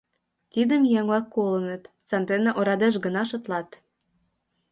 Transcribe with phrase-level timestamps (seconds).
[0.51, 3.69] Тидым еҥ-влак колыныт, сандене орадеш гына шотлат.